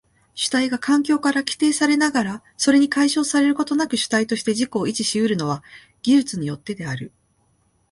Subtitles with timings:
[0.33, 5.63] 主体が環境から規定されながらそれに解消されることなく主体として自己を維持し得るのは
[6.01, 7.11] 技術によってである。